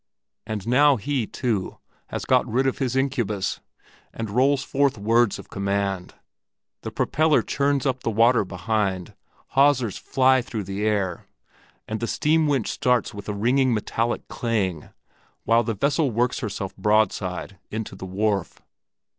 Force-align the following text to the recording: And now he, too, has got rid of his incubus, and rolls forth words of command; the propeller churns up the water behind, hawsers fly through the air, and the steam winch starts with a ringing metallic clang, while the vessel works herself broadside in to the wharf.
And 0.47 0.67
now 0.67 0.95
he, 0.95 1.27
too, 1.27 1.77
has 2.07 2.25
got 2.25 2.51
rid 2.51 2.65
of 2.65 2.79
his 2.79 2.95
incubus, 2.95 3.59
and 4.11 4.31
rolls 4.31 4.63
forth 4.63 4.97
words 4.97 5.37
of 5.37 5.51
command; 5.51 6.15
the 6.81 6.89
propeller 6.89 7.43
churns 7.43 7.85
up 7.85 8.01
the 8.01 8.09
water 8.09 8.43
behind, 8.43 9.13
hawsers 9.49 9.99
fly 9.99 10.41
through 10.41 10.63
the 10.63 10.83
air, 10.83 11.27
and 11.87 11.99
the 11.99 12.07
steam 12.07 12.47
winch 12.47 12.69
starts 12.71 13.13
with 13.13 13.29
a 13.29 13.33
ringing 13.35 13.75
metallic 13.75 14.27
clang, 14.27 14.89
while 15.43 15.61
the 15.61 15.75
vessel 15.75 16.09
works 16.09 16.39
herself 16.39 16.75
broadside 16.77 17.59
in 17.69 17.83
to 17.83 17.95
the 17.95 18.07
wharf. 18.07 18.59